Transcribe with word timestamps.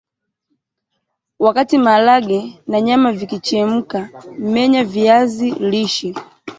Wakati 1.39 1.77
maharage 1.77 2.59
na 2.67 2.81
nyama 2.81 3.11
vikichemka 3.11 4.09
menya 4.37 4.83
viazi 4.83 5.51
lishe 5.51 6.15